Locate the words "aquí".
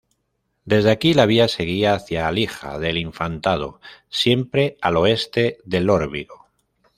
0.89-1.13